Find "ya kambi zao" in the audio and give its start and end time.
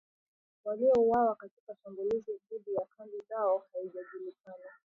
2.75-3.63